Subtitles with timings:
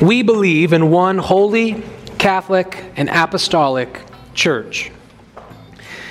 [0.00, 1.82] We believe in one holy,
[2.18, 4.00] Catholic, and apostolic
[4.32, 4.92] church.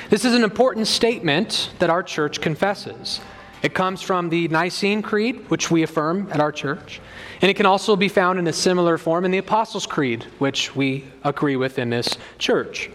[0.10, 3.22] This is an important statement that our church confesses.
[3.64, 7.00] It comes from the Nicene Creed, which we affirm at our church,
[7.42, 10.76] and it can also be found in a similar form in the Apostles' Creed, which
[10.76, 12.90] we agree with in this church.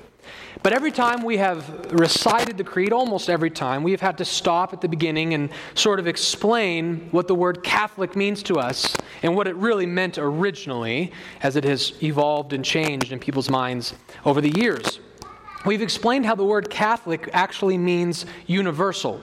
[0.62, 4.26] But every time we have recited the creed, almost every time, we have had to
[4.26, 8.94] stop at the beginning and sort of explain what the word Catholic means to us
[9.22, 11.12] and what it really meant originally
[11.42, 15.00] as it has evolved and changed in people's minds over the years.
[15.64, 19.20] We've explained how the word Catholic actually means universal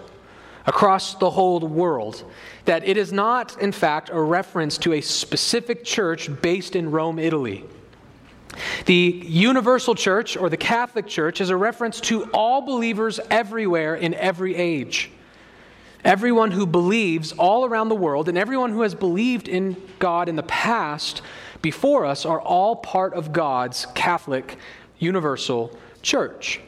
[0.65, 2.23] across the whole world.
[2.65, 7.19] That it is not, in fact, a reference to a specific church based in Rome,
[7.19, 7.65] Italy.
[8.85, 14.13] The universal church or the Catholic Church is a reference to all believers everywhere in
[14.13, 15.11] every age.
[16.03, 20.35] Everyone who believes all around the world and everyone who has believed in God in
[20.35, 21.21] the past
[21.61, 24.57] before us are all part of God's Catholic
[24.97, 26.61] universal church.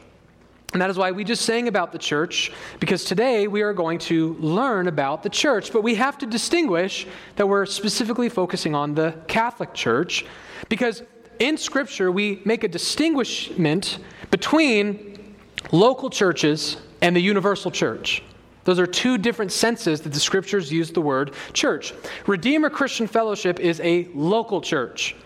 [0.72, 3.98] And that is why we just sang about the church, because today we are going
[4.00, 5.70] to learn about the church.
[5.72, 10.24] But we have to distinguish that we're specifically focusing on the Catholic Church,
[10.70, 11.02] because
[11.38, 13.98] in Scripture, we make a distinguishment
[14.30, 15.36] between
[15.72, 18.22] local churches and the universal church.
[18.64, 21.92] Those are two different senses that the Scriptures use the word church.
[22.26, 25.16] Redeemer Christian Fellowship is a local church.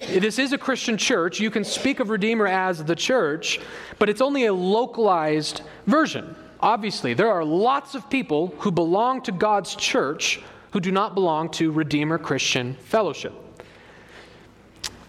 [0.00, 1.40] This is a Christian church.
[1.40, 3.60] You can speak of Redeemer as the church,
[3.98, 6.36] but it's only a localized version.
[6.60, 11.50] Obviously, there are lots of people who belong to God's church who do not belong
[11.50, 13.32] to Redeemer Christian Fellowship.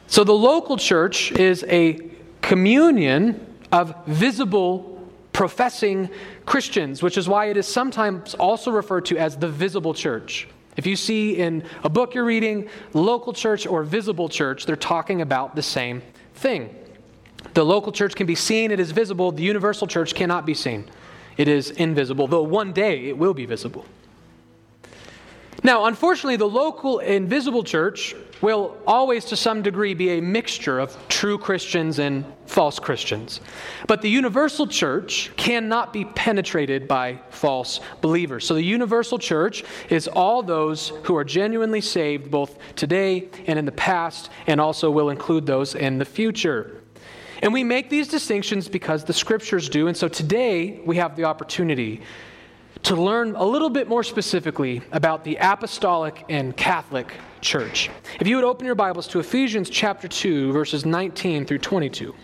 [0.07, 2.09] So the local church is a
[2.41, 6.09] communion of visible, professing
[6.49, 10.47] Christians, which is why it is sometimes also referred to as the visible church.
[10.77, 15.21] If you see in a book you're reading, local church or visible church, they're talking
[15.21, 16.01] about the same
[16.33, 16.73] thing.
[17.53, 19.31] The local church can be seen, it is visible.
[19.31, 20.89] The universal church cannot be seen,
[21.37, 23.85] it is invisible, though one day it will be visible.
[25.63, 30.97] Now, unfortunately, the local invisible church will always, to some degree, be a mixture of
[31.09, 33.41] true Christians and false Christians.
[33.85, 38.45] But the universal church cannot be penetrated by false believers.
[38.45, 43.65] So the universal church is all those who are genuinely saved, both today and in
[43.65, 46.81] the past, and also will include those in the future.
[47.41, 49.87] And we make these distinctions because the scriptures do.
[49.87, 52.01] And so today we have the opportunity
[52.83, 57.89] to learn a little bit more specifically about the apostolic and Catholic church.
[58.19, 62.15] If you would open your Bibles to Ephesians chapter 2, verses 19 through 22.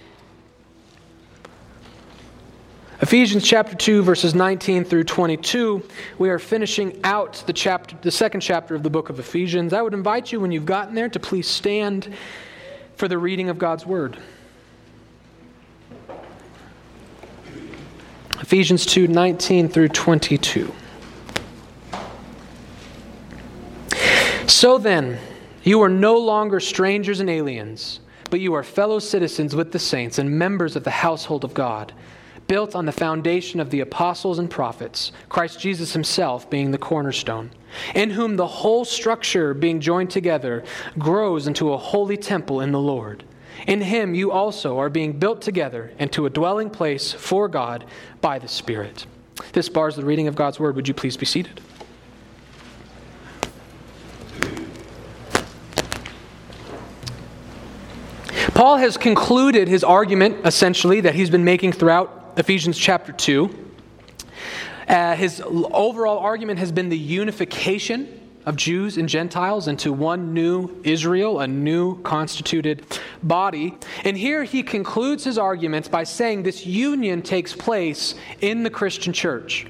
[3.02, 5.84] Ephesians chapter 2 verses 19 through 22
[6.18, 9.82] we are finishing out the chapter the second chapter of the book of Ephesians I
[9.82, 12.16] would invite you when you've gotten there to please stand
[12.96, 14.18] for the reading of God's word
[18.46, 20.72] Ephesians 2 19 through 22.
[24.46, 25.18] So then,
[25.64, 30.20] you are no longer strangers and aliens, but you are fellow citizens with the saints
[30.20, 31.92] and members of the household of God,
[32.46, 37.50] built on the foundation of the apostles and prophets, Christ Jesus himself being the cornerstone,
[37.96, 40.64] in whom the whole structure, being joined together,
[41.00, 43.24] grows into a holy temple in the Lord.
[43.68, 47.86] In him you also are being built together into a dwelling place for God
[48.22, 49.06] by the Spirit.
[49.54, 50.76] This bars the reading of God's word.
[50.76, 51.62] Would you please be seated?
[58.54, 63.66] Paul has concluded his argument, essentially, that he's been making throughout Ephesians chapter 2.
[64.88, 70.70] Uh, his overall argument has been the unification of Jews and Gentiles into one new
[70.84, 72.86] Israel, a new constituted
[73.24, 73.78] body.
[74.04, 79.14] And here he concludes his arguments by saying this union takes place in the Christian
[79.14, 79.68] church.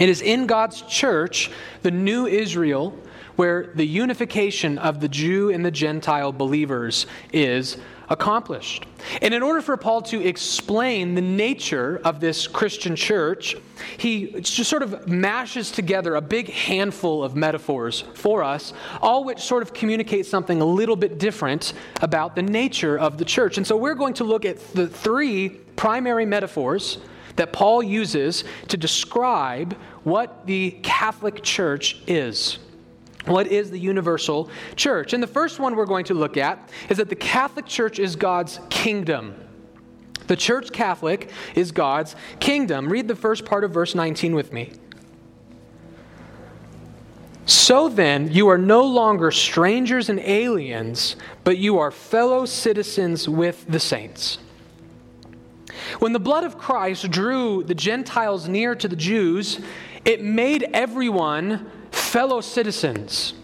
[0.00, 1.50] It is in God's church,
[1.82, 2.98] the new Israel,
[3.36, 7.76] where the unification of the Jew and the Gentile believers is
[8.12, 8.84] accomplished.
[9.22, 13.56] And in order for Paul to explain the nature of this Christian church,
[13.96, 19.40] he just sort of mashes together a big handful of metaphors for us, all which
[19.40, 21.72] sort of communicate something a little bit different
[22.02, 23.56] about the nature of the church.
[23.56, 26.98] And so we're going to look at the three primary metaphors
[27.36, 29.72] that Paul uses to describe
[30.04, 32.58] what the Catholic Church is.
[33.26, 35.12] What is the universal church?
[35.12, 38.16] And the first one we're going to look at is that the Catholic Church is
[38.16, 39.34] God's kingdom.
[40.26, 42.88] The Church Catholic is God's kingdom.
[42.88, 44.72] Read the first part of verse 19 with me.
[47.44, 53.66] So then, you are no longer strangers and aliens, but you are fellow citizens with
[53.68, 54.38] the saints.
[55.98, 59.60] When the blood of Christ drew the Gentiles near to the Jews,
[60.04, 63.34] it made everyone fellow citizens.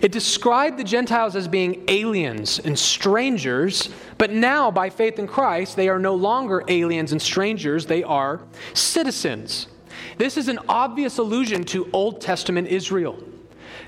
[0.00, 5.76] It described the Gentiles as being aliens and strangers, but now, by faith in Christ,
[5.76, 8.40] they are no longer aliens and strangers, they are
[8.72, 9.66] citizens.
[10.16, 13.22] This is an obvious allusion to Old Testament Israel.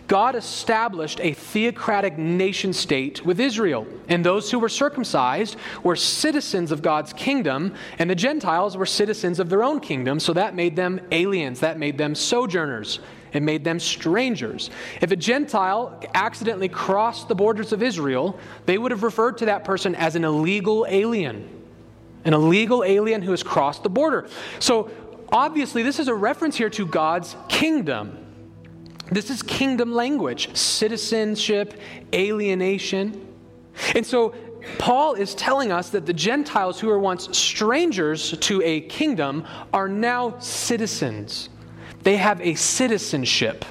[0.09, 6.71] God established a theocratic nation state with Israel, and those who were circumcised were citizens
[6.71, 10.77] of God's kingdom, and the Gentiles were citizens of their own kingdom, so that made
[10.77, 13.01] them aliens, that made them sojourners.
[13.37, 14.71] It made them strangers.
[15.01, 19.65] If a Gentile accidentally crossed the borders of Israel, they would have referred to that
[19.65, 21.49] person as an illegal alien.
[22.25, 24.29] An illegal alien who has crossed the border.
[24.59, 24.91] So,
[25.31, 28.19] obviously, this is a reference here to God's kingdom.
[29.13, 31.79] This is kingdom language citizenship,
[32.13, 33.35] alienation.
[33.95, 34.35] And so,
[34.79, 39.89] Paul is telling us that the Gentiles who were once strangers to a kingdom are
[39.89, 41.49] now citizens.
[42.07, 43.65] They have a citizenship.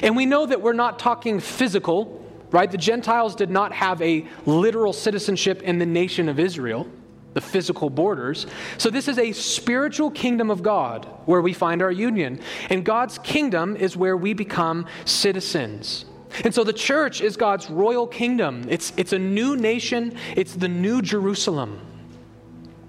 [0.00, 2.70] And we know that we're not talking physical, right?
[2.70, 6.88] The Gentiles did not have a literal citizenship in the nation of Israel
[7.34, 8.46] the physical borders.
[8.78, 12.40] So, this is a spiritual kingdom of God where we find our union.
[12.70, 16.06] And God's kingdom is where we become citizens.
[16.42, 18.64] And so, the church is God's royal kingdom.
[18.70, 21.80] It's, it's a new nation, it's the new Jerusalem.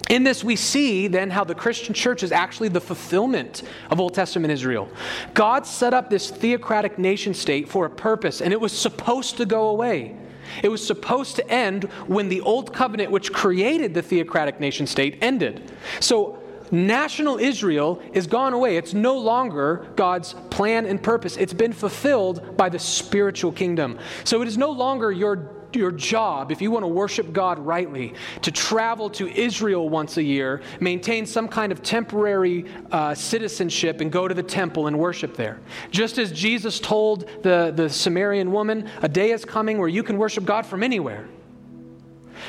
[0.09, 4.13] In this, we see then how the Christian church is actually the fulfillment of Old
[4.13, 4.87] Testament Israel.
[5.33, 9.45] God set up this theocratic nation state for a purpose, and it was supposed to
[9.45, 10.15] go away.
[10.61, 15.17] It was supposed to end when the Old Covenant, which created the theocratic nation state,
[15.21, 15.71] ended.
[15.99, 16.39] So,
[16.71, 18.77] national Israel is gone away.
[18.77, 21.35] It's no longer God's plan and purpose.
[21.37, 23.97] It's been fulfilled by the spiritual kingdom.
[24.23, 28.13] So, it is no longer your your job, if you want to worship God rightly,
[28.41, 34.11] to travel to Israel once a year, maintain some kind of temporary uh, citizenship, and
[34.11, 35.59] go to the temple and worship there.
[35.91, 40.17] Just as Jesus told the, the Samaritan woman, a day is coming where you can
[40.17, 41.27] worship God from anywhere.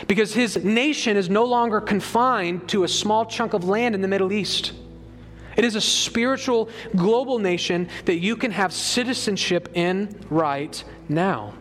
[0.09, 4.09] Because his nation is no longer confined to a small chunk of land in the
[4.09, 4.73] Middle East.
[5.57, 11.55] It is a spiritual, global nation that you can have citizenship in right now.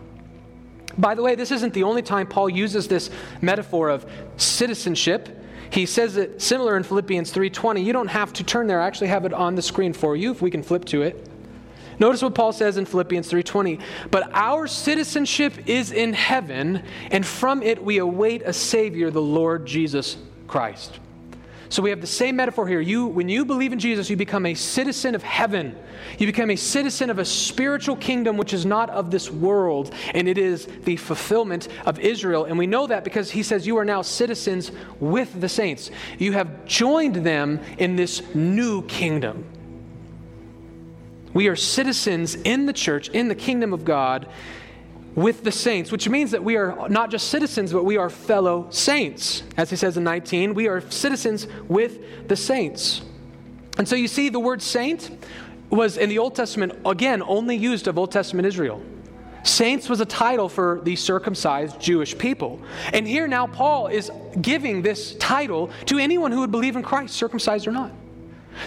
[0.97, 3.09] By the way, this isn't the only time Paul uses this
[3.42, 4.06] metaphor of
[4.38, 5.42] citizenship.
[5.69, 7.83] He says it similar in Philippians 3:20.
[7.83, 8.81] You don't have to turn there.
[8.81, 11.27] I actually have it on the screen for you if we can flip to it.
[11.97, 13.80] Notice what Paul says in Philippians 3:20,
[14.12, 19.65] "But our citizenship is in heaven, and from it we await a savior, the Lord
[19.65, 21.00] Jesus Christ."
[21.69, 22.79] So we have the same metaphor here.
[22.79, 25.75] You, when you believe in Jesus, you become a citizen of heaven.
[26.17, 30.27] You become a citizen of a spiritual kingdom which is not of this world, and
[30.27, 32.45] it is the fulfillment of Israel.
[32.45, 35.91] And we know that because he says you are now citizens with the saints.
[36.19, 39.45] You have joined them in this new kingdom.
[41.33, 44.27] We are citizens in the church, in the kingdom of God,
[45.15, 48.67] with the saints, which means that we are not just citizens, but we are fellow
[48.69, 49.44] saints.
[49.56, 53.01] As he says in 19, we are citizens with the saints.
[53.77, 55.09] And so you see, the word saint
[55.69, 58.81] was in the Old Testament, again, only used of Old Testament Israel.
[59.44, 62.59] Saints was a title for the circumcised Jewish people.
[62.94, 64.11] And here now, Paul is
[64.42, 67.92] giving this title to anyone who would believe in Christ, circumcised or not.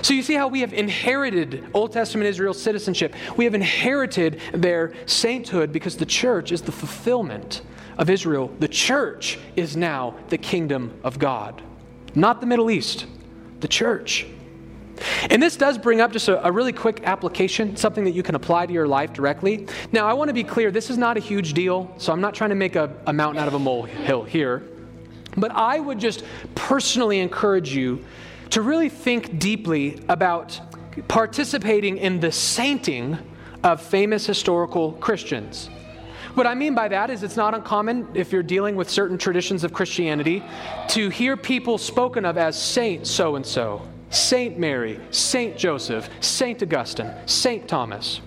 [0.03, 3.15] So you see how we have inherited Old Testament Israel's citizenship.
[3.37, 7.63] We have inherited their sainthood because the church is the fulfillment
[7.97, 8.51] of Israel.
[8.59, 11.63] The church is now the kingdom of God,
[12.15, 13.07] not the Middle East,
[13.61, 14.27] the church.
[15.31, 18.35] And this does bring up just a, a, really quick application, something that you can
[18.35, 19.69] apply to your life directly.
[19.93, 22.35] Now, I want to be clear this is not a huge deal, so I'm not
[22.35, 24.63] trying to make a, a mountain out of a molehill here.
[25.37, 28.05] But I would just personally encourage you
[28.51, 30.61] to really think deeply about
[31.07, 33.19] participating in the sainting
[33.63, 35.71] of famous historical Christians.
[36.35, 39.65] What I mean by that is it's not uncommon if you're dealing with certain traditions
[39.65, 40.43] of Christianity
[40.89, 46.63] to hear people spoken of as Saint so and so, Saint Mary, Saint Joseph, Saint
[46.63, 48.21] Augustine, Saint Thomas.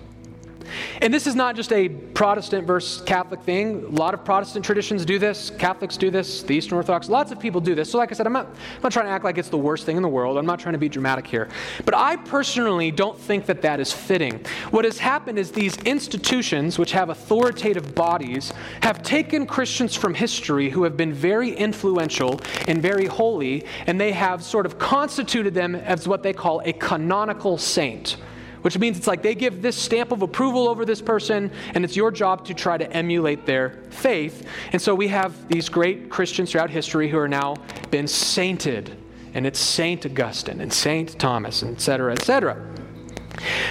[1.00, 3.84] And this is not just a Protestant versus Catholic thing.
[3.84, 5.50] A lot of Protestant traditions do this.
[5.50, 6.42] Catholics do this.
[6.42, 7.08] The Eastern Orthodox.
[7.08, 7.90] Lots of people do this.
[7.90, 9.86] So, like I said, I'm not, I'm not trying to act like it's the worst
[9.86, 10.38] thing in the world.
[10.38, 11.48] I'm not trying to be dramatic here.
[11.84, 14.44] But I personally don't think that that is fitting.
[14.70, 18.52] What has happened is these institutions, which have authoritative bodies,
[18.82, 24.12] have taken Christians from history who have been very influential and very holy, and they
[24.12, 28.16] have sort of constituted them as what they call a canonical saint
[28.62, 31.96] which means it's like they give this stamp of approval over this person, and it's
[31.96, 34.46] your job to try to emulate their faith.
[34.72, 37.56] And so we have these great Christians throughout history who are now
[37.90, 38.96] been sainted,
[39.34, 42.56] and it's Saint Augustine and Saint Thomas, and et cetera, et cetera.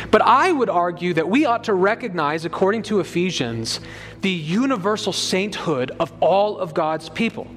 [0.09, 3.79] But I would argue that we ought to recognize, according to Ephesians,
[4.21, 7.47] the universal sainthood of all of God's people.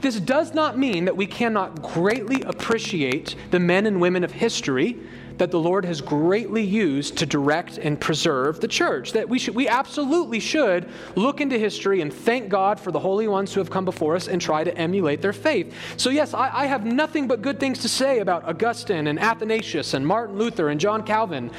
[0.00, 4.98] This does not mean that we cannot greatly appreciate the men and women of history
[5.38, 9.12] that the Lord has greatly used to direct and preserve the church.
[9.12, 13.26] That we should we absolutely should look into history and thank God for the holy
[13.26, 15.74] ones who have come before us and try to emulate their faith.
[15.96, 19.94] So yes, I, I have nothing but good things to say about Augustine and Athanasius
[19.94, 21.50] and Martin Luther and John Calvin.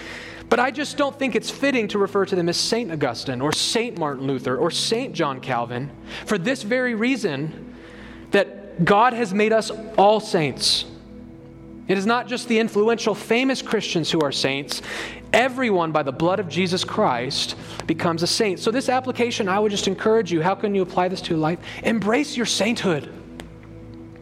[0.48, 3.52] But I just don't think it's fitting to refer to them as Saint Augustine or
[3.52, 5.90] Saint Martin Luther or Saint John Calvin
[6.26, 7.75] for this very reason
[8.32, 10.86] that God has made us all saints.
[11.88, 14.82] It is not just the influential, famous Christians who are saints.
[15.32, 17.55] Everyone, by the blood of Jesus Christ,
[17.86, 18.60] becomes a saint.
[18.60, 21.60] So, this application, I would just encourage you how can you apply this to life?
[21.84, 23.13] Embrace your sainthood.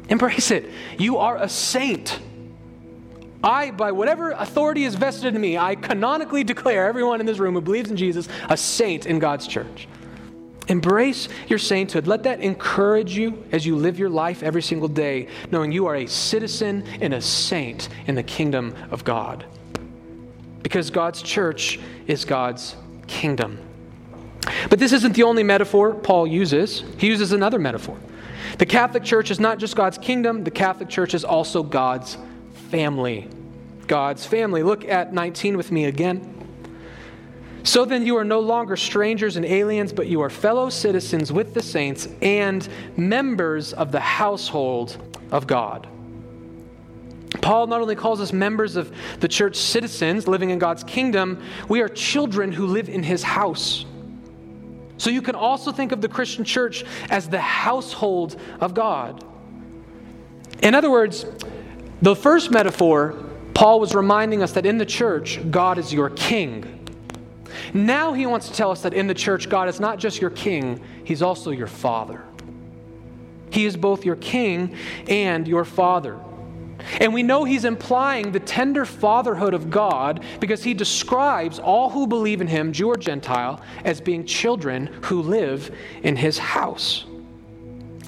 [0.09, 0.69] Embrace it.
[0.97, 2.19] You are a saint.
[3.43, 7.55] I, by whatever authority is vested in me, I canonically declare everyone in this room
[7.55, 9.87] who believes in Jesus a saint in God's church.
[10.67, 12.07] Embrace your sainthood.
[12.07, 15.95] Let that encourage you as you live your life every single day, knowing you are
[15.95, 19.45] a citizen and a saint in the kingdom of God.
[20.61, 22.75] Because God's church is God's
[23.07, 23.59] kingdom.
[24.69, 27.97] But this isn't the only metaphor Paul uses, he uses another metaphor.
[28.57, 32.17] The Catholic Church is not just God's kingdom, the Catholic Church is also God's
[32.69, 33.27] family.
[33.87, 34.63] God's family.
[34.63, 36.42] Look at 19 with me again.
[37.63, 41.53] So then, you are no longer strangers and aliens, but you are fellow citizens with
[41.53, 42.67] the saints and
[42.97, 44.97] members of the household
[45.31, 45.87] of God.
[47.41, 51.81] Paul not only calls us members of the church citizens living in God's kingdom, we
[51.81, 53.85] are children who live in his house.
[54.97, 59.23] So you can also think of the Christian church as the household of God.
[60.61, 61.25] In other words,
[62.01, 63.15] the first metaphor,
[63.53, 66.82] Paul was reminding us that in the church, God is your king.
[67.73, 70.31] Now he wants to tell us that in the church, God is not just your
[70.31, 72.23] king, he's also your father.
[73.51, 74.75] He is both your king
[75.07, 76.19] and your father.
[76.99, 82.07] And we know he's implying the tender fatherhood of God because he describes all who
[82.07, 87.05] believe in him, Jew or Gentile, as being children who live in his house.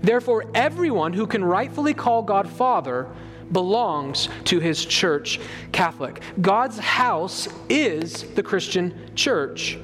[0.02, 3.08] Therefore, everyone who can rightfully call God Father
[3.52, 5.40] belongs to his church,
[5.72, 6.22] Catholic.
[6.42, 9.78] God's house is the Christian church.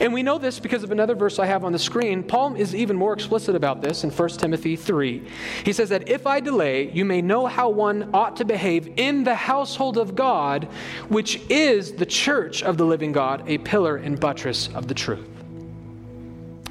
[0.00, 2.22] And we know this because of another verse I have on the screen.
[2.22, 5.26] Paul is even more explicit about this in 1 Timothy 3.
[5.64, 9.24] He says that if I delay, you may know how one ought to behave in
[9.24, 10.64] the household of God,
[11.08, 15.28] which is the church of the living God, a pillar and buttress of the truth.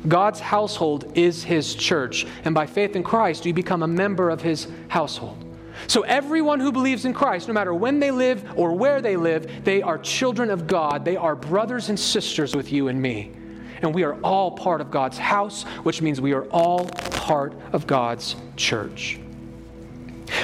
[0.07, 4.41] God's household is his church, and by faith in Christ, you become a member of
[4.41, 5.46] his household.
[5.85, 9.63] So, everyone who believes in Christ, no matter when they live or where they live,
[9.63, 11.05] they are children of God.
[11.05, 13.31] They are brothers and sisters with you and me.
[13.81, 17.85] And we are all part of God's house, which means we are all part of
[17.85, 19.19] God's church.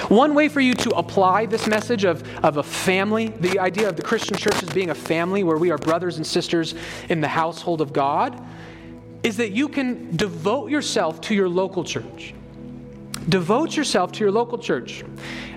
[0.07, 3.95] One way for you to apply this message of, of a family, the idea of
[3.95, 6.75] the Christian church as being a family where we are brothers and sisters
[7.09, 8.41] in the household of God,
[9.23, 12.33] is that you can devote yourself to your local church.
[13.29, 15.03] Devote yourself to your local church.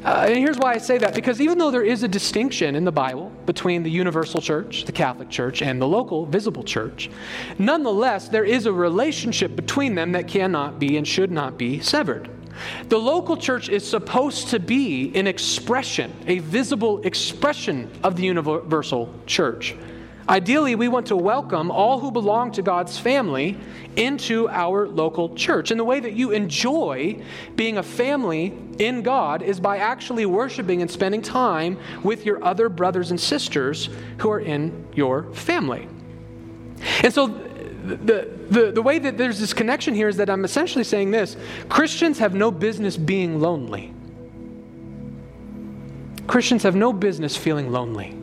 [0.04, 2.84] Uh, and here's why I say that because even though there is a distinction in
[2.84, 7.10] the Bible between the universal church, the Catholic Church, and the local visible church,
[7.58, 12.30] nonetheless, there is a relationship between them that cannot be and should not be severed.
[12.88, 19.12] The local church is supposed to be an expression, a visible expression of the universal
[19.26, 19.74] church.
[20.28, 23.56] Ideally, we want to welcome all who belong to God's family
[23.94, 25.70] into our local church.
[25.70, 27.22] And the way that you enjoy
[27.54, 32.68] being a family in God is by actually worshiping and spending time with your other
[32.68, 35.86] brothers and sisters who are in your family.
[37.04, 40.82] And so, the, the, the way that there's this connection here is that I'm essentially
[40.82, 41.36] saying this
[41.68, 43.94] Christians have no business being lonely.
[46.26, 48.18] Christians have no business feeling lonely.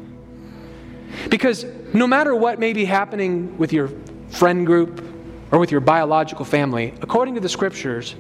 [1.29, 3.89] Because no matter what may be happening with your
[4.29, 5.03] friend group
[5.51, 8.15] or with your biological family, according to the scriptures,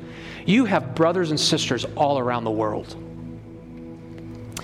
[0.45, 2.95] you have brothers and sisters all around the world.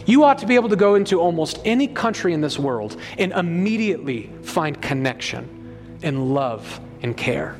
[0.05, 3.31] You ought to be able to go into almost any country in this world and
[3.31, 7.57] immediately find connection and love and care.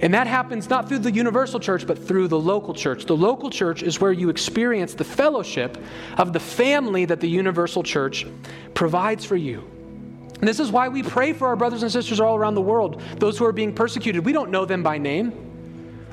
[0.00, 3.06] And that happens not through the universal church, but through the local church.
[3.06, 5.78] The local church is where you experience the fellowship
[6.18, 8.26] of the family that the universal church
[8.74, 9.64] provides for you.
[10.38, 13.00] And this is why we pray for our brothers and sisters all around the world,
[13.16, 14.24] those who are being persecuted.
[14.24, 15.46] We don't know them by name.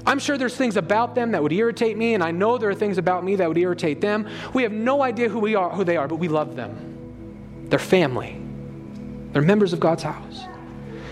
[0.06, 2.75] I'm sure there's things about them that would irritate me, and I know there are
[2.75, 4.27] things about me that would irritate them.
[4.53, 7.65] We have no idea who we are, who they are, but we love them.
[7.70, 8.39] They're family.
[9.32, 10.44] They're members of God's house.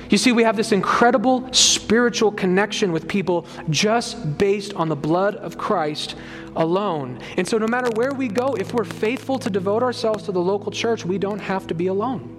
[0.09, 5.37] You see, we have this incredible spiritual connection with people just based on the blood
[5.37, 6.15] of Christ
[6.57, 7.21] alone.
[7.37, 10.41] And so, no matter where we go, if we're faithful to devote ourselves to the
[10.41, 12.30] local church, we don't have to be alone.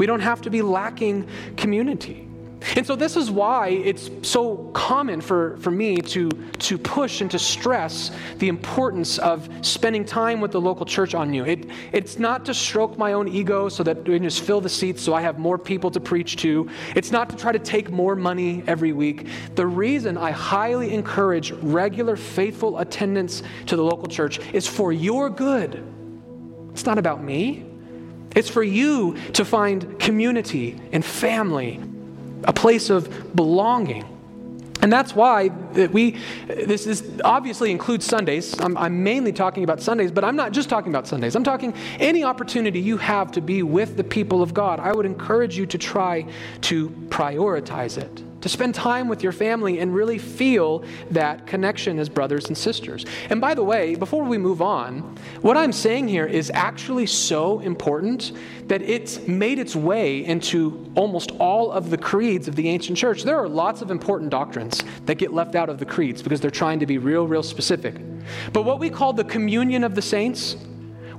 [0.00, 1.28] We don't have to be lacking
[1.58, 2.26] community.
[2.74, 7.30] And so, this is why it's so common for, for me to, to push and
[7.30, 11.44] to stress the importance of spending time with the local church on you.
[11.44, 14.70] It, it's not to stroke my own ego so that we can just fill the
[14.70, 16.70] seats so I have more people to preach to.
[16.96, 19.26] It's not to try to take more money every week.
[19.54, 25.28] The reason I highly encourage regular, faithful attendance to the local church is for your
[25.28, 25.84] good.
[26.72, 27.69] It's not about me.
[28.36, 31.80] It's for you to find community and family
[32.44, 34.04] a place of belonging.
[34.82, 38.58] And that's why we, this is obviously includes Sundays.
[38.58, 41.36] I'm, I'm, mainly talking about Sundays, but I'm not just talking about Sundays.
[41.36, 44.80] I'm talking any opportunity you have to be with the people of God.
[44.80, 46.24] I would encourage you to try
[46.62, 52.08] to prioritize it to spend time with your family and really feel that connection as
[52.08, 53.04] brothers and sisters.
[53.28, 57.60] And by the way, before we move on, what I'm saying here is actually so
[57.60, 58.32] important
[58.68, 63.22] that it's made its way into almost all of the creeds of the ancient church.
[63.22, 66.50] There are lots of important doctrines that get left out of the creeds because they're
[66.50, 67.96] trying to be real, real specific.
[68.52, 70.56] But what we call the communion of the saints,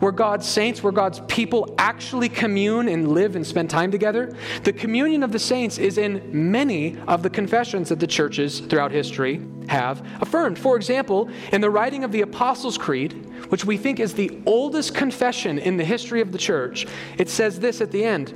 [0.02, 4.36] where God's saints, where God's people actually commune and live and spend time together.
[4.64, 8.92] The communion of the saints is in many of the confessions that the churches throughout
[8.92, 10.58] history have affirmed.
[10.58, 13.14] For example, in the writing of the Apostles' Creed,
[13.50, 16.88] which we think is the oldest confession in the history of the church,
[17.20, 18.34] it says this at the end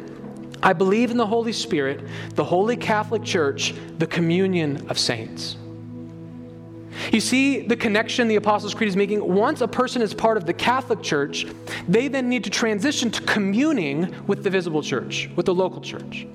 [0.61, 5.57] I believe in the Holy Spirit, the Holy Catholic Church, the communion of saints.
[7.11, 9.25] You see the connection the Apostles' Creed is making?
[9.25, 11.45] Once a person is part of the Catholic Church,
[11.87, 16.27] they then need to transition to communing with the visible church, with the local church.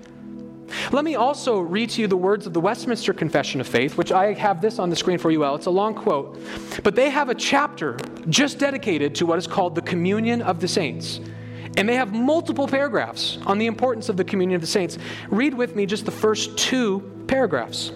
[0.93, 4.13] Let me also read to you the words of the Westminster Confession of Faith, which
[4.13, 5.55] I have this on the screen for you all.
[5.57, 6.39] It's a long quote,
[6.83, 7.97] but they have a chapter
[8.29, 11.21] just dedicated to what is called the communion of the saints.
[11.77, 14.99] And they have multiple paragraphs on the importance of the communion of the saints.
[15.29, 17.93] Read with me just the first two paragraphs.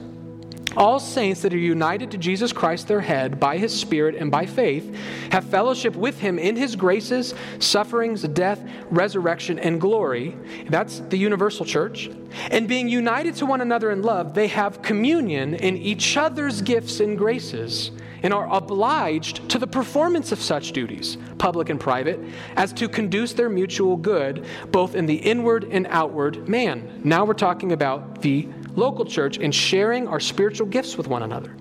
[0.77, 4.47] All saints that are united to Jesus Christ, their head, by his Spirit and by
[4.47, 4.97] faith,
[5.31, 8.61] have fellowship with him in his graces, sufferings, death,
[8.91, 10.37] resurrection, and glory.
[10.69, 12.11] That's the universal church.
[12.51, 17.01] And being united to one another in love, they have communion in each other's gifts
[17.01, 17.91] and graces
[18.25, 22.19] and are obliged to the performance of such duties, public and private,
[22.57, 27.03] as to conduce their mutual good, both in the inward and outward man.
[27.05, 31.55] Now we're talking about the local church and sharing our spiritual gifts with one another.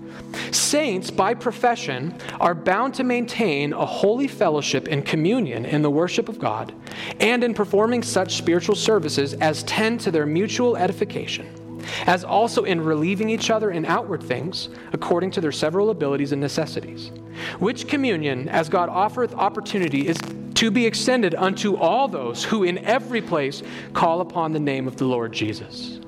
[0.50, 6.28] Saints, by profession, are bound to maintain a holy fellowship and communion in the worship
[6.28, 6.74] of God
[7.20, 12.80] and in performing such spiritual services as tend to their mutual edification, as also in
[12.80, 17.10] relieving each other in outward things according to their several abilities and necessities.
[17.58, 20.16] Which communion, as God offereth opportunity, is
[20.54, 24.96] to be extended unto all those who in every place call upon the name of
[24.96, 26.00] the Lord Jesus.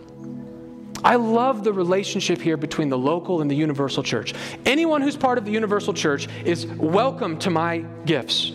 [1.07, 4.35] I love the relationship here between the local and the universal church.
[4.65, 8.51] Anyone who's part of the universal church is welcome to my gifts.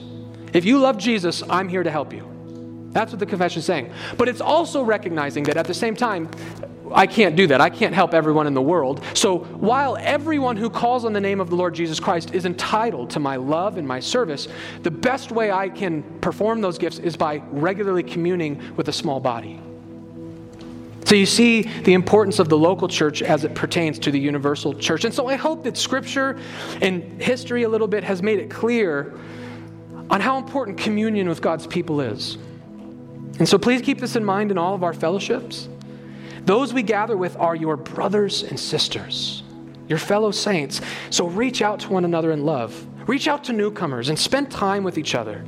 [0.52, 2.28] If you love Jesus, I'm here to help you.
[2.92, 3.94] That's what the confession is saying.
[4.18, 6.30] But it's also recognizing that at the same time,
[6.94, 7.62] I can't do that.
[7.62, 9.02] I can't help everyone in the world.
[9.14, 13.12] So while everyone who calls on the name of the Lord Jesus Christ is entitled
[13.12, 14.50] to my love and my service,
[14.84, 19.22] the best way I can perform those gifts is by regularly communing with a small
[19.22, 19.62] body.
[21.12, 24.74] So you see the importance of the local church as it pertains to the universal
[24.74, 25.04] church.
[25.04, 26.40] And so I hope that scripture
[26.82, 29.14] and history a little bit has made it clear
[30.10, 32.38] on how important communion with God's people is.
[33.40, 35.68] And so please keep this in mind in all of our fellowships.
[36.46, 39.44] Those we gather with are your brothers and sisters,
[39.90, 40.80] your fellow saints.
[41.10, 42.88] So reach out to one another in love.
[43.06, 45.44] Reach out to newcomers and spend time with each other.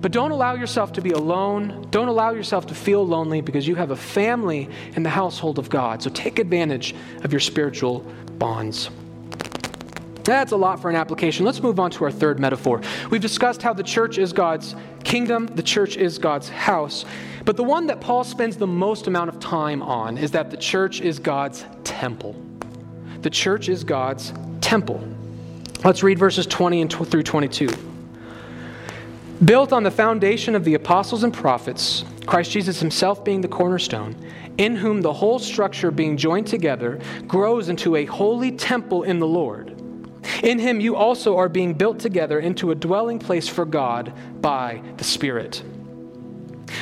[0.00, 1.86] But don't allow yourself to be alone.
[1.90, 5.68] Don't allow yourself to feel lonely because you have a family in the household of
[5.68, 6.02] God.
[6.02, 8.00] So take advantage of your spiritual
[8.38, 8.90] bonds.
[10.24, 11.44] That's a lot for an application.
[11.44, 12.80] Let's move on to our third metaphor.
[13.10, 17.04] We've discussed how the church is God's kingdom, the church is God's house.
[17.44, 20.56] But the one that Paul spends the most amount of time on is that the
[20.56, 22.36] church is God's temple.
[23.22, 25.02] The church is God's temple.
[25.84, 27.89] Let's read verses 20 and through 22.
[29.44, 34.14] Built on the foundation of the apostles and prophets, Christ Jesus himself being the cornerstone,
[34.58, 39.26] in whom the whole structure being joined together grows into a holy temple in the
[39.26, 39.80] Lord.
[40.42, 44.82] In him you also are being built together into a dwelling place for God by
[44.98, 45.62] the Spirit.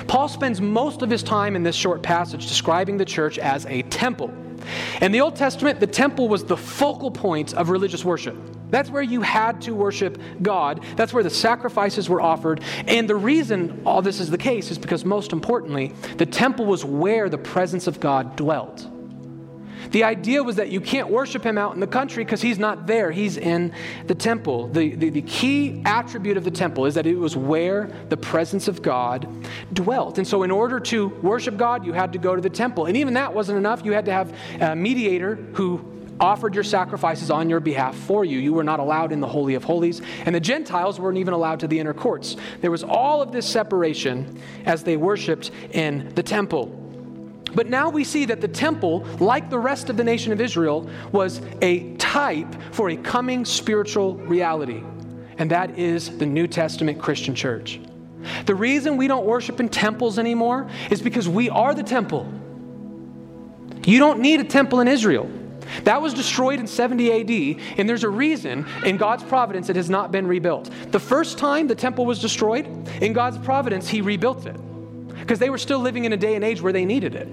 [0.08, 3.82] Paul spends most of his time in this short passage describing the church as a
[3.82, 4.32] temple.
[5.00, 8.36] In the Old Testament, the temple was the focal point of religious worship.
[8.70, 10.84] That's where you had to worship God.
[10.96, 12.62] That's where the sacrifices were offered.
[12.86, 16.84] And the reason all this is the case is because, most importantly, the temple was
[16.84, 18.86] where the presence of God dwelt.
[19.90, 22.86] The idea was that you can't worship him out in the country because he's not
[22.86, 23.10] there.
[23.10, 23.72] He's in
[24.06, 24.68] the temple.
[24.68, 28.68] The, the, the, key attribute of the temple is that it was where the presence
[28.68, 29.28] of God
[29.72, 30.18] dwelt.
[30.18, 32.86] And so, in order to worship God, you had to go to the temple.
[32.86, 33.84] And even that wasn't enough.
[33.84, 38.38] You had to have a mediator who offered your sacrifices on your behalf for you.
[38.38, 41.60] You were not allowed in the Holy of Holies, and the Gentiles weren't even allowed
[41.60, 42.36] to the inner courts.
[42.60, 46.66] There was all of this separation as they worshiped in the temple.
[47.54, 50.88] But now we see that the temple, like the rest of the nation of Israel,
[51.12, 54.82] was a type for a coming spiritual reality,
[55.38, 57.80] and that is the New Testament Christian church.
[58.44, 62.30] The reason we don't worship in temples anymore is because we are the temple.
[63.86, 65.30] You don't need a temple in Israel.
[65.84, 69.90] That was destroyed in 70 AD, and there's a reason in God's providence it has
[69.90, 70.70] not been rebuilt.
[70.90, 72.66] The first time the temple was destroyed,
[73.00, 74.56] in God's providence, He rebuilt it
[75.20, 77.28] because they were still living in a day and age where they needed it.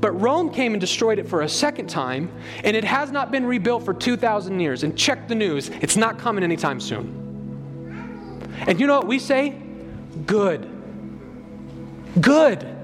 [0.00, 2.30] But Rome came and destroyed it for a second time,
[2.64, 4.82] and it has not been rebuilt for 2,000 years.
[4.82, 7.22] And check the news, it's not coming anytime soon.
[8.66, 9.50] And you know what we say?
[10.26, 10.68] Good.
[12.20, 12.75] Good.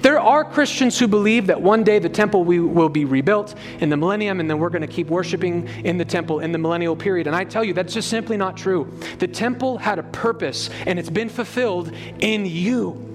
[0.00, 3.96] There are Christians who believe that one day the temple will be rebuilt in the
[3.96, 7.26] millennium and then we're going to keep worshiping in the temple in the millennial period.
[7.26, 8.92] And I tell you, that's just simply not true.
[9.18, 13.08] The temple had a purpose and it's been fulfilled in you.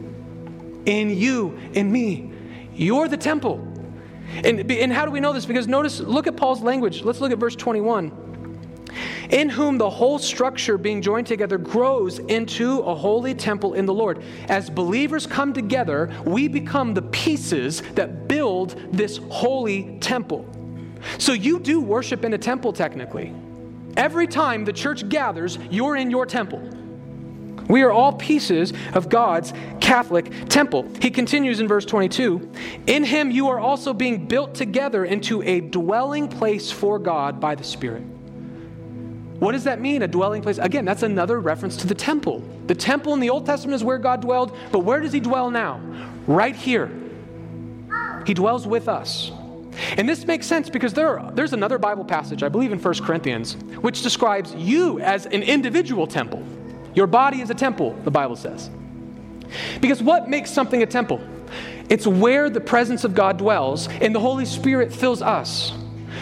[0.86, 2.32] In you, in me.
[2.74, 3.66] You're the temple.
[4.44, 5.46] And, and how do we know this?
[5.46, 7.04] Because notice, look at Paul's language.
[7.04, 8.27] Let's look at verse 21
[9.30, 13.94] in whom the whole structure being joined together grows into a holy temple in the
[13.94, 14.24] Lord.
[14.50, 20.46] As believers come together, we become the pieces that build this holy temple.
[21.18, 23.34] So you do worship in a temple, technically.
[23.96, 26.62] Every time the church gathers, you're in your temple.
[27.68, 30.90] We are all pieces of God's Catholic temple.
[31.02, 32.50] He continues in verse 22
[32.88, 37.56] In him you are also being built together into a dwelling place for God by
[37.56, 38.04] the Spirit.
[39.40, 40.58] What does that mean, a dwelling place?
[40.58, 42.44] Again, that's another reference to the temple.
[42.66, 45.52] The temple in the Old Testament is where God dwelled, but where does He dwell
[45.52, 45.80] now?
[46.26, 46.92] Right here.
[48.26, 49.32] He dwells with us.
[49.96, 52.94] And this makes sense because there are, there's another Bible passage, I believe in 1
[53.04, 56.44] Corinthians, which describes you as an individual temple.
[56.96, 58.72] Your body is a temple, the Bible says.
[59.80, 61.22] Because what makes something a temple?
[61.90, 65.74] It's where the presence of God dwells and the Holy Spirit fills us.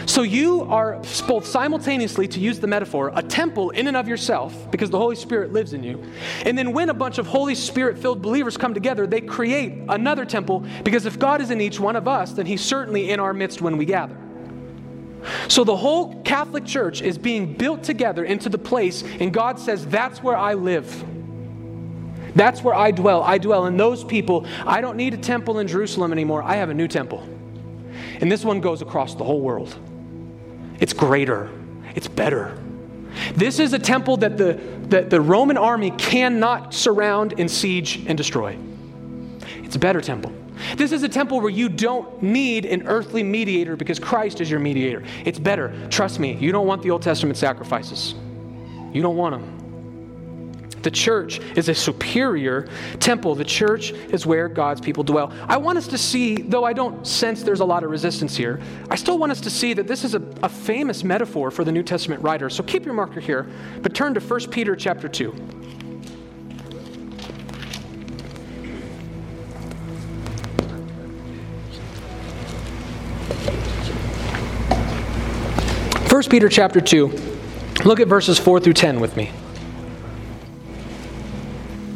[0.06, 4.70] So you are both simultaneously, to use the metaphor, a temple in and of yourself,
[4.72, 6.04] because the Holy Spirit lives in you.
[6.46, 10.26] And then when a bunch of Holy Spirit filled believers come together, they create another
[10.26, 13.34] temple, because if God is in each one of us, then He's certainly in our
[13.34, 14.18] midst when we gather.
[15.48, 19.86] So the whole Catholic Church is being built together into the place, and God says,
[19.86, 21.04] That's where I live.
[22.36, 23.24] That's where I dwell.
[23.24, 24.46] I dwell in those people.
[24.66, 26.44] I don't need a temple in Jerusalem anymore.
[26.44, 27.28] I have a new temple.
[28.22, 29.76] And this one goes across the whole world.
[30.80, 31.50] It's greater,
[31.96, 32.58] it's better.
[33.34, 38.18] This is a temple that the, that the Roman army cannot surround and siege and
[38.18, 38.58] destroy.
[39.64, 40.34] It's a better temple.
[40.76, 44.60] This is a temple where you don't need an earthly mediator because Christ is your
[44.60, 45.04] mediator.
[45.26, 45.74] It's better.
[45.90, 48.16] Trust me, you don't want the Old Testament sacrifices.
[48.94, 49.55] You don't want them.
[50.86, 52.68] The church is a superior
[53.00, 53.34] temple.
[53.34, 55.34] The church is where God's people dwell.
[55.48, 58.62] I want us to see, though I don't sense there's a lot of resistance here,
[58.92, 61.72] I still want us to see that this is a, a famous metaphor for the
[61.72, 62.52] New Testament writer.
[62.52, 63.48] So keep your marker here,
[63.82, 65.32] but turn to 1 Peter chapter 2.
[76.08, 77.08] First Peter chapter 2.
[77.86, 79.32] Look at verses 4 through 10 with me.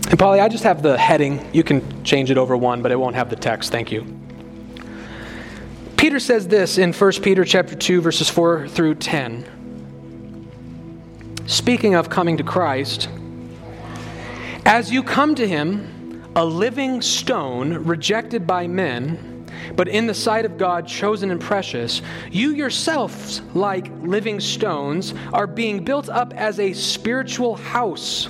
[0.10, 1.48] And Polly, I just have the heading.
[1.54, 3.72] You can change it over one, but it won't have the text.
[3.72, 4.08] Thank you.
[5.98, 9.46] Peter says this in 1 Peter chapter 2 verses 4 through 10.
[11.46, 13.08] Speaking of coming to Christ,
[14.66, 19.46] as you come to him, a living stone rejected by men,
[19.76, 25.46] but in the sight of God chosen and precious, you yourselves, like living stones, are
[25.46, 28.30] being built up as a spiritual house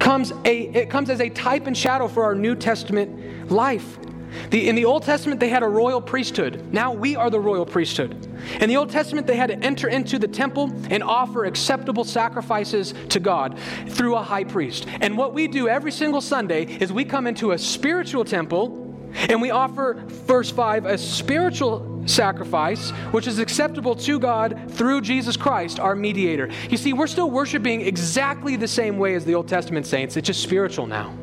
[0.00, 3.98] comes a, it comes as a type and shadow for our New Testament life.
[4.50, 6.72] The, in the Old Testament, they had a royal priesthood.
[6.72, 8.28] Now we are the royal priesthood.
[8.60, 12.94] In the Old Testament, they had to enter into the temple and offer acceptable sacrifices
[13.10, 13.58] to God
[13.88, 14.86] through a high priest.
[15.00, 18.86] And what we do every single Sunday is we come into a spiritual temple
[19.28, 25.36] and we offer, verse 5, a spiritual sacrifice, which is acceptable to God through Jesus
[25.36, 26.50] Christ, our mediator.
[26.68, 30.26] You see, we're still worshiping exactly the same way as the Old Testament saints, it's
[30.26, 31.14] just spiritual now.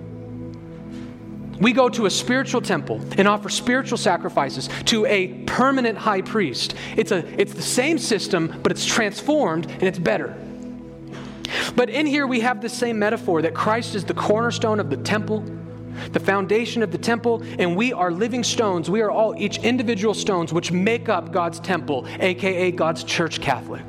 [1.60, 6.76] We go to a spiritual temple and offer spiritual sacrifices to a permanent high priest.
[6.96, 10.36] It's, a, it's the same system, but it's transformed and it's better.
[11.76, 14.98] But in here, we have the same metaphor that Christ is the cornerstone of the
[14.98, 15.44] temple
[16.12, 18.90] the foundation of the temple, and we are living stones.
[18.90, 23.84] We are all each individual stones which make up God's temple, aka God's church Catholic.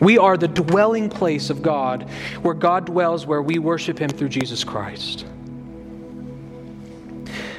[0.00, 2.08] We are the dwelling place of God,
[2.42, 5.24] where God dwells, where we worship Him through Jesus Christ.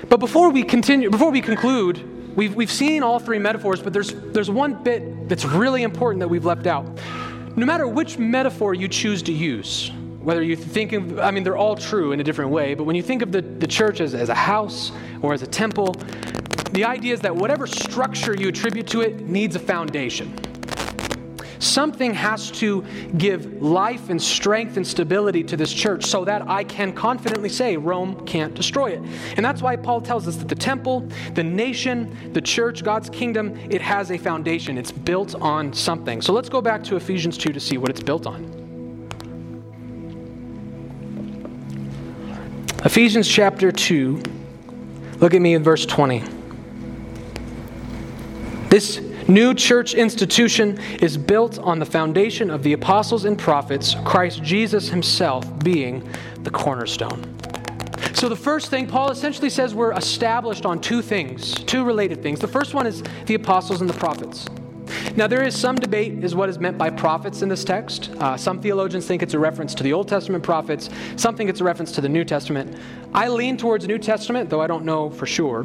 [0.10, 4.14] But before we continue, before we conclude, we've, we've seen all three metaphors, but there's,
[4.14, 6.86] there's one bit that's really important that we've left out.
[7.56, 9.92] No matter which metaphor you choose to use,
[10.26, 12.96] whether you think of, I mean, they're all true in a different way, but when
[12.96, 15.94] you think of the, the church as, as a house or as a temple,
[16.72, 20.36] the idea is that whatever structure you attribute to it needs a foundation.
[21.60, 22.84] Something has to
[23.18, 27.78] give life and strength and stability to this church so that I can confidently say
[27.78, 29.02] Rome can't destroy it.
[29.38, 33.56] And that's why Paul tells us that the temple, the nation, the church, God's kingdom,
[33.70, 34.78] it has a foundation.
[34.78, 36.22] It's built on something.
[36.22, 38.55] So let's go back to Ephesians 2 to see what it's built on.
[42.86, 44.22] Ephesians chapter 2,
[45.20, 46.24] look at me in verse 20.
[48.70, 54.44] This new church institution is built on the foundation of the apostles and prophets, Christ
[54.44, 56.08] Jesus himself being
[56.44, 57.36] the cornerstone.
[58.14, 62.40] So, the first thing, Paul essentially says we're established on two things, two related things.
[62.40, 64.46] The first one is the apostles and the prophets.
[65.16, 68.12] Now, there is some debate is what is meant by prophets in this text.
[68.20, 70.90] Uh, some theologians think it's a reference to the Old Testament prophets.
[71.16, 72.78] Some think it's a reference to the New Testament.
[73.14, 75.64] I lean towards New Testament, though I don't know for sure.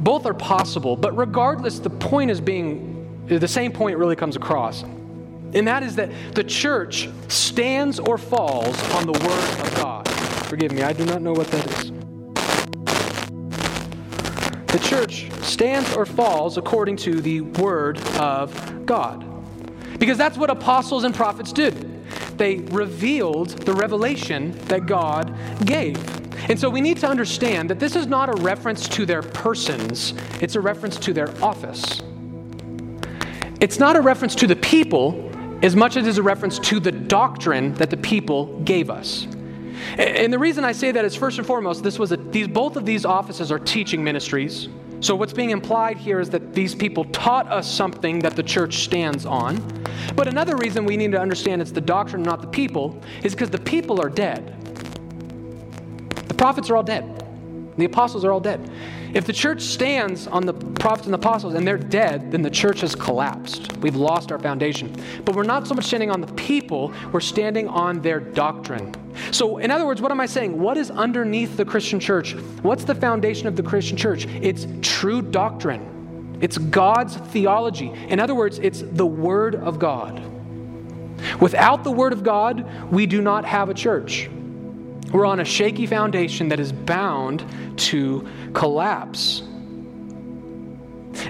[0.00, 4.82] Both are possible, but regardless, the point is being the same point really comes across.
[4.82, 10.08] And that is that the church stands or falls on the Word of God.
[10.48, 12.07] Forgive me, I do not know what that is.
[14.68, 19.24] The church stands or falls according to the Word of God.
[19.98, 21.74] Because that's what apostles and prophets did.
[22.36, 25.96] They revealed the revelation that God gave.
[26.50, 30.12] And so we need to understand that this is not a reference to their persons,
[30.40, 32.02] it's a reference to their office.
[33.60, 35.30] It's not a reference to the people
[35.62, 39.26] as much as it is a reference to the doctrine that the people gave us.
[39.98, 42.76] And the reason I say that is first and foremost, this was a, these, both
[42.76, 44.68] of these offices are teaching ministries.
[45.00, 48.78] So what's being implied here is that these people taught us something that the church
[48.78, 49.62] stands on.
[50.16, 53.50] But another reason we need to understand it's the doctrine, not the people, is because
[53.50, 54.54] the people are dead.
[56.28, 57.24] The prophets are all dead.
[57.76, 58.68] The apostles are all dead.
[59.14, 62.50] If the church stands on the prophets and the apostles and they're dead, then the
[62.50, 63.76] church has collapsed.
[63.78, 64.94] We've lost our foundation.
[65.24, 68.94] But we're not so much standing on the people, we're standing on their doctrine.
[69.32, 70.60] So, in other words, what am I saying?
[70.60, 72.34] What is underneath the Christian church?
[72.62, 74.26] What's the foundation of the Christian church?
[74.26, 77.92] It's true doctrine, it's God's theology.
[78.08, 80.22] In other words, it's the Word of God.
[81.40, 84.30] Without the Word of God, we do not have a church.
[85.12, 87.44] We're on a shaky foundation that is bound
[87.78, 89.42] to collapse.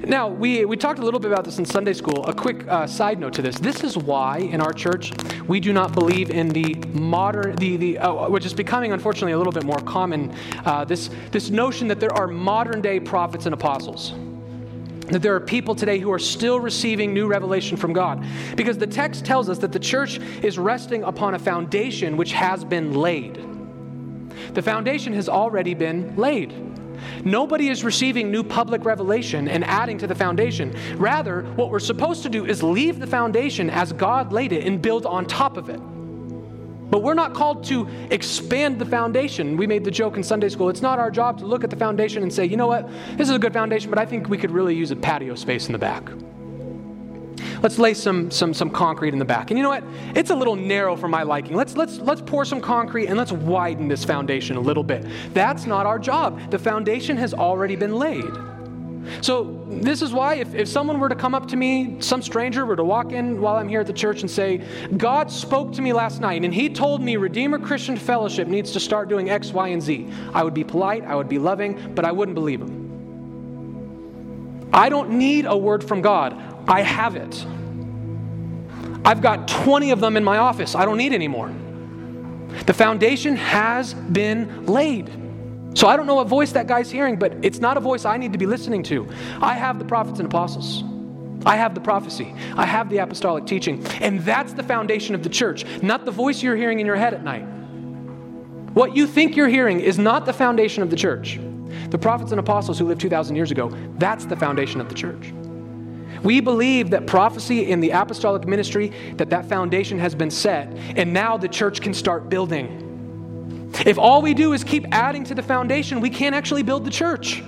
[0.05, 2.27] Now, we, we talked a little bit about this in Sunday school.
[2.27, 3.59] A quick uh, side note to this.
[3.59, 5.12] This is why in our church
[5.47, 9.38] we do not believe in the modern, the, the, uh, which is becoming unfortunately a
[9.38, 13.55] little bit more common, uh, this, this notion that there are modern day prophets and
[13.55, 14.14] apostles
[15.11, 18.23] that there are people today who are still receiving new revelation from God.
[18.57, 22.62] Because the text tells us that the church is resting upon a foundation which has
[22.62, 23.58] been laid.
[24.55, 26.55] The foundation has already been laid.
[27.25, 30.77] Nobody is receiving new public revelation and adding to the foundation.
[30.97, 34.81] Rather, what we're supposed to do is leave the foundation as God laid it and
[34.81, 35.81] build on top of it.
[36.91, 39.57] But we're not called to expand the foundation.
[39.57, 40.71] We made the joke in Sunday school.
[40.71, 43.29] It's not our job to look at the foundation and say, you know what, this
[43.29, 45.73] is a good foundation, but I think we could really use a patio space in
[45.73, 46.11] the back.
[47.62, 49.51] Let's lay some, some, some concrete in the back.
[49.51, 49.85] And you know what?
[50.14, 51.57] It's a little narrow for my liking.
[51.57, 55.07] Let's, let's, let's pour some concrete and let's widen this foundation a little bit.
[55.35, 56.51] That's not our job.
[56.51, 58.33] The foundation has already been laid.
[59.20, 62.66] So, this is why if, if someone were to come up to me, some stranger
[62.66, 64.62] were to walk in while I'm here at the church and say,
[64.96, 68.81] God spoke to me last night and he told me Redeemer Christian Fellowship needs to
[68.81, 72.05] start doing X, Y, and Z, I would be polite, I would be loving, but
[72.05, 72.88] I wouldn't believe him.
[74.72, 76.58] I don't need a word from God.
[76.69, 77.47] I have it.
[79.05, 80.75] I've got 20 of them in my office.
[80.75, 81.53] I don't need any more.
[82.67, 85.11] The foundation has been laid.
[85.75, 88.19] So I don't know what voice that guy's hearing, but it's not a voice I
[88.19, 89.09] need to be listening to.
[89.41, 90.85] I have the prophets and apostles.
[91.47, 92.35] I have the prophecy.
[92.57, 93.85] I have the apostolic teaching.
[94.01, 97.15] And that's the foundation of the church, not the voice you're hearing in your head
[97.15, 97.47] at night.
[98.75, 101.41] What you think you're hearing is not the foundation of the church.
[101.91, 105.33] The prophets and apostles who lived 2,000 years ago, that's the foundation of the church.
[106.23, 111.13] We believe that prophecy in the apostolic ministry, that that foundation has been set, and
[111.13, 112.85] now the church can start building.
[113.87, 116.91] If all we do is keep adding to the foundation, we can't actually build the
[116.91, 117.43] church.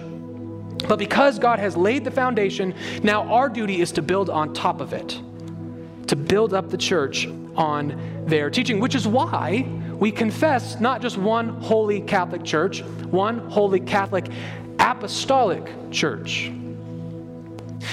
[0.89, 4.81] But because God has laid the foundation, now our duty is to build on top
[4.81, 5.21] of it,
[6.07, 11.19] to build up the church on their teaching, which is why we confess not just
[11.19, 14.27] one holy Catholic church, one holy Catholic
[14.79, 16.51] apostolic church.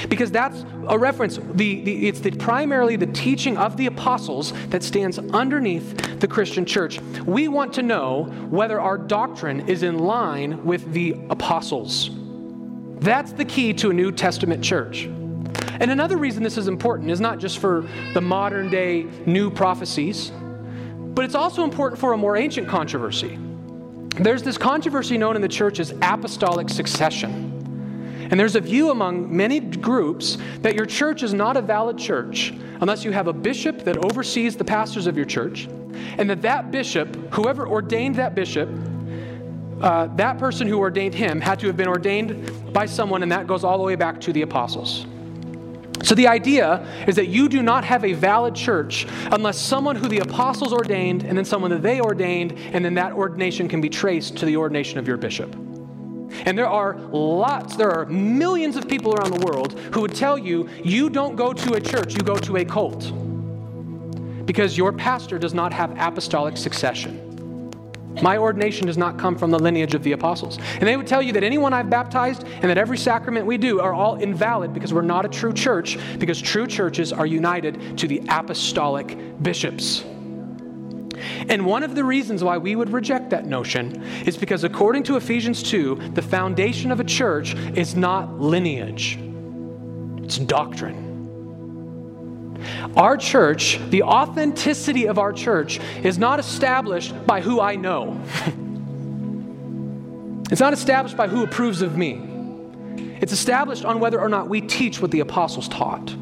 [0.10, 1.38] Because that's a reference.
[1.38, 6.66] The, the, it's the, primarily the teaching of the apostles that stands underneath the Christian
[6.66, 7.00] church.
[7.26, 12.12] We want to know whether our doctrine is in line with the apostles.
[13.00, 15.06] That's the key to a New Testament church.
[15.80, 20.32] And another reason this is important is not just for the modern day new prophecies,
[21.14, 23.38] but it's also important for a more ancient controversy.
[24.20, 27.57] There's this controversy known in the church as apostolic succession.
[28.30, 32.54] And there's a view among many groups that your church is not a valid church
[32.82, 35.68] unless you have a bishop that oversees the pastors of your church,
[36.18, 38.70] and that that bishop, whoever ordained that bishop,
[39.82, 43.48] uh, that person who ordained him had to have been ordained by someone, and that
[43.48, 45.06] goes all the way back to the apostles.
[46.04, 50.08] So the idea is that you do not have a valid church unless someone who
[50.08, 53.90] the apostles ordained, and then someone that they ordained, and then that ordination can be
[53.90, 55.56] traced to the ordination of your bishop.
[56.46, 60.38] And there are lots, there are millions of people around the world who would tell
[60.38, 63.12] you you don't go to a church, you go to a cult.
[64.46, 67.24] Because your pastor does not have apostolic succession.
[68.22, 70.58] My ordination does not come from the lineage of the apostles.
[70.58, 73.80] And they would tell you that anyone I've baptized and that every sacrament we do
[73.80, 78.08] are all invalid because we're not a true church, because true churches are united to
[78.08, 80.04] the apostolic bishops.
[81.50, 85.16] And one of the reasons why we would reject that notion is because, according to
[85.16, 89.18] Ephesians 2, the foundation of a church is not lineage,
[90.24, 91.08] it's doctrine.
[92.96, 98.20] Our church, the authenticity of our church, is not established by who I know.
[100.52, 102.24] it's not established by who approves of me.
[103.22, 106.16] It's established on whether or not we teach what the apostles taught.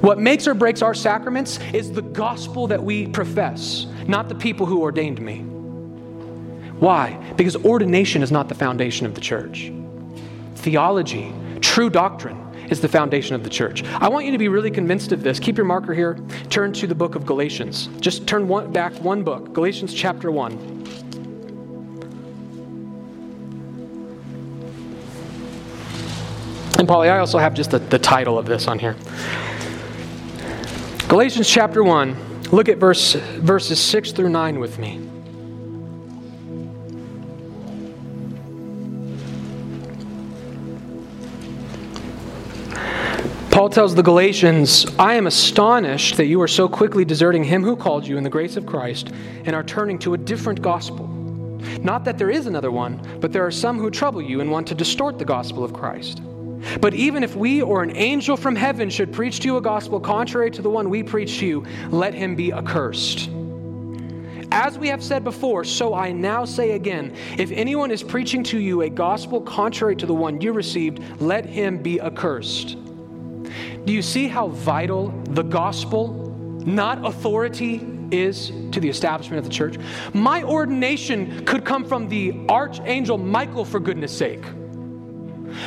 [0.00, 4.64] What makes or breaks our sacraments is the gospel that we profess, not the people
[4.64, 5.40] who ordained me.
[6.78, 7.18] Why?
[7.36, 9.72] Because ordination is not the foundation of the church.
[10.54, 12.36] Theology, true doctrine,
[12.70, 13.82] is the foundation of the church.
[13.84, 15.40] I want you to be really convinced of this.
[15.40, 16.16] Keep your marker here.
[16.48, 17.88] Turn to the book of Galatians.
[17.98, 20.52] Just turn one, back one book, Galatians chapter 1.
[26.78, 28.94] And Polly, I also have just the, the title of this on here.
[31.08, 35.00] Galatians chapter 1, look at verse, verses 6 through 9 with me.
[43.50, 47.74] Paul tells the Galatians, I am astonished that you are so quickly deserting him who
[47.74, 49.10] called you in the grace of Christ
[49.46, 51.08] and are turning to a different gospel.
[51.80, 54.68] Not that there is another one, but there are some who trouble you and want
[54.68, 56.20] to distort the gospel of Christ.
[56.80, 60.00] But even if we or an angel from heaven should preach to you a gospel
[60.00, 63.30] contrary to the one we preach to you, let him be accursed.
[64.50, 68.58] As we have said before, so I now say again if anyone is preaching to
[68.58, 72.78] you a gospel contrary to the one you received, let him be accursed.
[73.84, 76.08] Do you see how vital the gospel,
[76.64, 79.76] not authority, is to the establishment of the church?
[80.14, 84.44] My ordination could come from the archangel Michael, for goodness sake.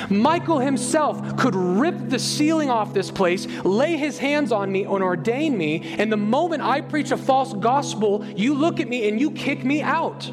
[0.09, 5.03] Michael himself could rip the ceiling off this place, lay his hands on me, and
[5.03, 5.95] ordain me.
[5.97, 9.63] And the moment I preach a false gospel, you look at me and you kick
[9.63, 10.29] me out.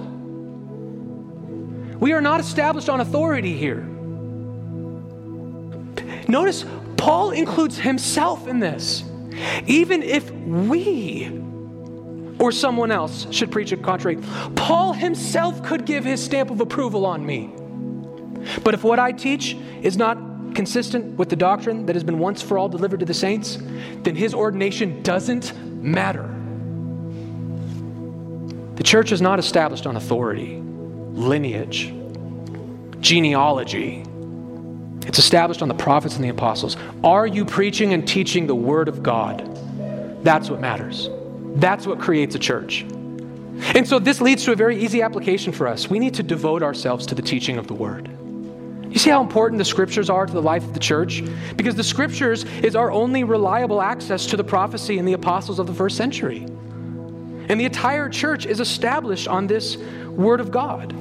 [2.00, 3.86] We are not established on authority here.
[6.28, 6.64] Notice
[6.96, 9.04] Paul includes himself in this.
[9.66, 11.30] Even if we
[12.38, 14.18] or someone else should preach a contrary,
[14.54, 17.52] Paul himself could give his stamp of approval on me.
[18.64, 20.18] But if what I teach is not
[20.55, 23.59] consistent with the doctrine that has been once for all delivered to the saints,
[24.03, 26.34] then his ordination doesn't matter.
[28.76, 31.92] The church is not established on authority, lineage,
[33.01, 34.05] genealogy.
[35.07, 36.76] It's established on the prophets and the apostles.
[37.03, 39.44] Are you preaching and teaching the word of God?
[40.22, 41.09] That's what matters.
[41.57, 42.82] That's what creates a church.
[43.74, 45.88] And so this leads to a very easy application for us.
[45.88, 48.11] We need to devote ourselves to the teaching of the word.
[48.91, 51.22] You see how important the scriptures are to the life of the church?
[51.57, 55.66] Because the scriptures is our only reliable access to the prophecy and the apostles of
[55.66, 56.39] the first century.
[57.49, 60.95] And the entire church is established on this word of God.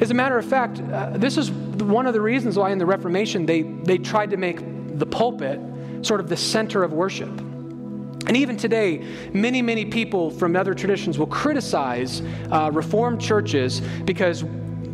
[0.00, 2.86] As a matter of fact, uh, this is one of the reasons why in the
[2.86, 4.60] Reformation they, they tried to make
[4.98, 5.60] the pulpit
[6.02, 7.28] sort of the center of worship.
[7.28, 14.44] And even today, many, many people from other traditions will criticize uh, Reformed churches because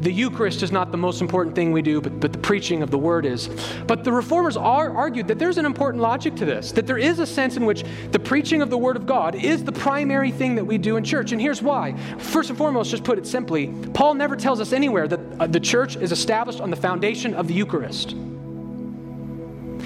[0.03, 2.91] the Eucharist is not the most important thing we do, but, but the preaching of
[2.91, 3.49] the word is.
[3.87, 7.21] But the reformers are argued that there's an important logic to this, that there is
[7.21, 10.57] a sense in which the preaching of the word of God is the primary thing
[10.57, 11.31] that we do in church.
[11.31, 11.97] And here's why.
[12.19, 15.61] First and foremost, just put it simply, Paul never tells us anywhere that uh, the
[15.61, 18.17] church is established on the foundation of the Eucharist.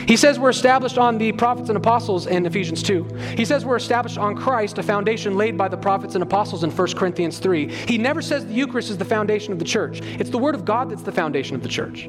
[0.07, 3.05] He says we're established on the prophets and apostles in Ephesians 2.
[3.37, 6.71] He says we're established on Christ, a foundation laid by the prophets and apostles in
[6.71, 7.69] 1 Corinthians 3.
[7.69, 10.01] He never says the Eucharist is the foundation of the church.
[10.03, 12.09] It's the Word of God that's the foundation of the church.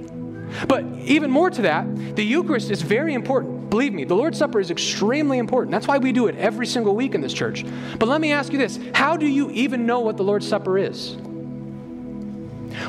[0.67, 3.69] But even more to that, the Eucharist is very important.
[3.69, 5.71] Believe me, the Lord's Supper is extremely important.
[5.71, 7.65] That's why we do it every single week in this church.
[7.99, 10.77] But let me ask you this how do you even know what the Lord's Supper
[10.77, 11.17] is?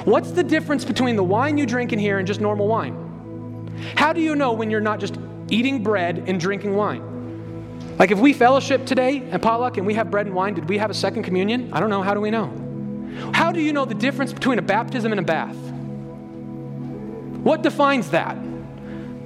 [0.04, 3.07] What's the difference between the wine you drink in here and just normal wine?
[3.96, 5.16] How do you know when you're not just
[5.50, 7.96] eating bread and drinking wine?
[7.98, 10.78] Like if we fellowship today at potluck and we have bread and wine, did we
[10.78, 11.72] have a second communion?
[11.72, 12.02] I don't know.
[12.02, 12.52] How do we know?
[13.34, 15.56] How do you know the difference between a baptism and a bath?
[17.42, 18.36] What defines that?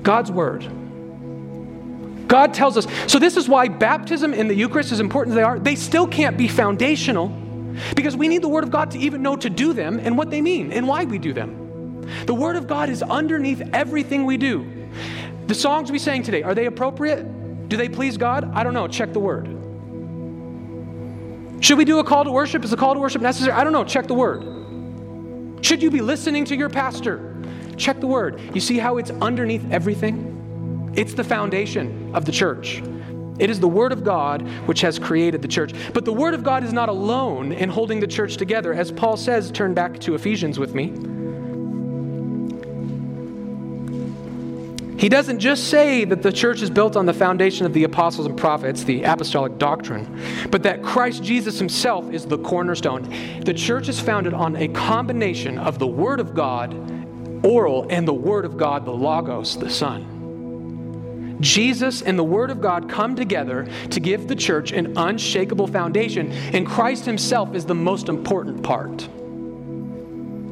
[0.02, 0.68] God's word.
[2.28, 2.86] God tells us.
[3.06, 6.06] So, this is why baptism and the Eucharist, as important as they are, they still
[6.06, 7.28] can't be foundational
[7.94, 10.30] because we need the Word of God to even know to do them and what
[10.30, 11.61] they mean and why we do them.
[12.26, 14.88] The Word of God is underneath everything we do.
[15.46, 17.68] The songs we sang today, are they appropriate?
[17.68, 18.50] Do they please God?
[18.54, 18.88] I don't know.
[18.88, 19.46] Check the Word.
[21.62, 22.64] Should we do a call to worship?
[22.64, 23.52] Is the call to worship necessary?
[23.52, 23.84] I don't know.
[23.84, 25.64] Check the Word.
[25.64, 27.36] Should you be listening to your pastor?
[27.76, 28.40] Check the Word.
[28.54, 30.92] You see how it's underneath everything?
[30.96, 32.82] It's the foundation of the church.
[33.38, 35.72] It is the Word of God which has created the church.
[35.94, 38.74] But the Word of God is not alone in holding the church together.
[38.74, 40.92] As Paul says, turn back to Ephesians with me.
[45.02, 48.24] He doesn't just say that the church is built on the foundation of the apostles
[48.24, 50.06] and prophets, the apostolic doctrine,
[50.48, 53.12] but that Christ Jesus himself is the cornerstone.
[53.44, 56.72] The church is founded on a combination of the Word of God,
[57.44, 61.38] oral, and the Word of God, the Logos, the Son.
[61.40, 66.30] Jesus and the Word of God come together to give the church an unshakable foundation,
[66.30, 69.08] and Christ Himself is the most important part.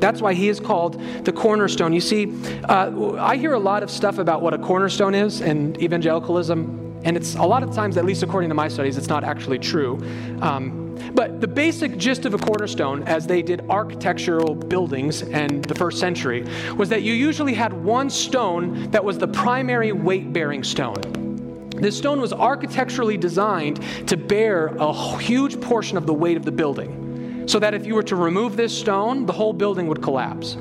[0.00, 1.92] That's why he is called the cornerstone.
[1.92, 2.32] You see,
[2.64, 7.16] uh, I hear a lot of stuff about what a cornerstone is and evangelicalism, and
[7.16, 9.98] it's a lot of times, at least according to my studies, it's not actually true.
[10.40, 15.74] Um, but the basic gist of a cornerstone, as they did architectural buildings in the
[15.74, 16.46] first century,
[16.76, 21.68] was that you usually had one stone that was the primary weight bearing stone.
[21.76, 26.52] This stone was architecturally designed to bear a huge portion of the weight of the
[26.52, 27.09] building
[27.50, 30.56] so that if you were to remove this stone, the whole building would collapse.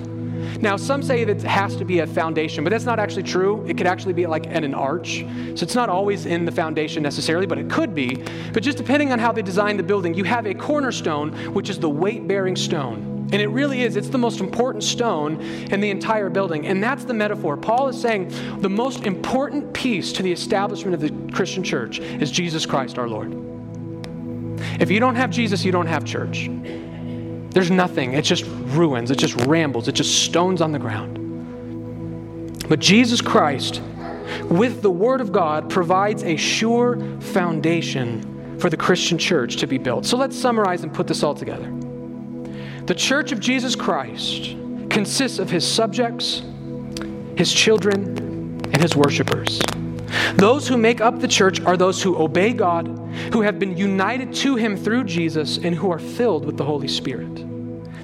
[0.60, 3.64] Now, some say that it has to be a foundation, but that's not actually true.
[3.68, 5.24] It could actually be like an arch.
[5.54, 8.24] So it's not always in the foundation necessarily, but it could be.
[8.54, 11.78] But just depending on how they design the building, you have a cornerstone, which is
[11.78, 13.30] the weight bearing stone.
[13.32, 13.96] And it really is.
[13.96, 15.40] It's the most important stone
[15.72, 16.66] in the entire building.
[16.66, 17.56] And that's the metaphor.
[17.56, 22.32] Paul is saying the most important piece to the establishment of the Christian church is
[22.32, 23.49] Jesus Christ our Lord.
[24.80, 26.50] If you don't have Jesus, you don't have church.
[27.52, 28.14] There's nothing.
[28.14, 29.12] It's just ruins.
[29.12, 29.88] It just rambles.
[29.88, 31.18] It's just stones on the ground.
[32.70, 33.82] But Jesus Christ,
[34.50, 39.78] with the Word of God, provides a sure foundation for the Christian church to be
[39.78, 40.06] built.
[40.06, 41.74] So let's summarize and put this all together.
[42.86, 44.56] The church of Jesus Christ
[44.90, 46.44] consists of his subjects,
[47.36, 48.18] his children,
[48.72, 49.60] and his worshipers.
[50.36, 52.99] Those who make up the church are those who obey God,
[53.34, 56.88] who have been united to Him through Jesus, and who are filled with the Holy
[56.88, 57.46] Spirit.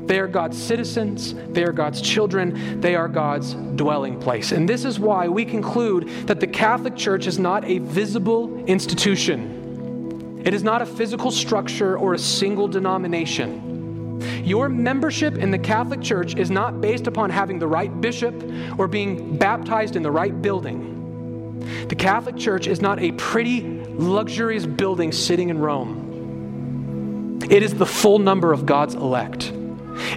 [0.07, 4.51] They are God's citizens, they are God's children, they are God's dwelling place.
[4.51, 10.43] And this is why we conclude that the Catholic Church is not a visible institution,
[10.45, 13.73] it is not a physical structure or a single denomination.
[14.45, 18.35] Your membership in the Catholic Church is not based upon having the right bishop
[18.77, 20.95] or being baptized in the right building.
[21.87, 27.41] The Catholic Church is not a pretty, luxurious building sitting in Rome.
[27.49, 29.51] It is the full number of God's elect.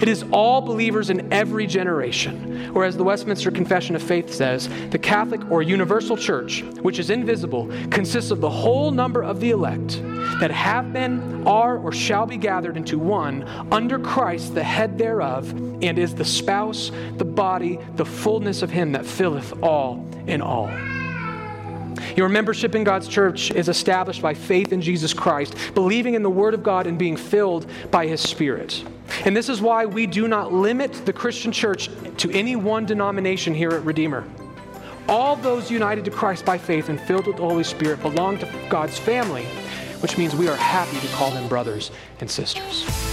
[0.00, 2.72] It is all believers in every generation.
[2.74, 7.10] Or, as the Westminster Confession of Faith says, the Catholic or universal church, which is
[7.10, 10.00] invisible, consists of the whole number of the elect
[10.40, 15.50] that have been, are, or shall be gathered into one under Christ, the head thereof,
[15.82, 20.68] and is the spouse, the body, the fullness of Him that filleth all in all.
[22.16, 26.30] Your membership in God's church is established by faith in Jesus Christ, believing in the
[26.30, 28.84] Word of God and being filled by His Spirit.
[29.24, 31.88] And this is why we do not limit the Christian church
[32.18, 34.24] to any one denomination here at Redeemer.
[35.08, 38.48] All those united to Christ by faith and filled with the Holy Spirit belong to
[38.68, 39.46] God's family,
[40.00, 41.90] which means we are happy to call them brothers
[42.20, 43.07] and sisters.